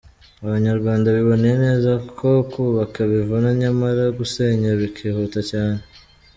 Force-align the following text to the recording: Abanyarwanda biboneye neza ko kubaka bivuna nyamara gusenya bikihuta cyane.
Abanyarwanda 0.47 1.07
biboneye 1.17 1.55
neza 1.65 1.91
ko 2.17 2.29
kubaka 2.51 2.99
bivuna 3.11 3.49
nyamara 3.61 4.03
gusenya 4.17 4.69
bikihuta 4.79 5.39
cyane. 5.51 5.79